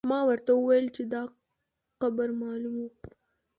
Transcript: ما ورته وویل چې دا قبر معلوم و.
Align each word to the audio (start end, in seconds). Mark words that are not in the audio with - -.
ما 0.09 0.19
ورته 0.29 0.51
وویل 0.55 0.87
چې 0.95 1.03
دا 1.13 1.21
قبر 2.01 2.29
معلوم 2.41 2.75
و. 2.83 2.87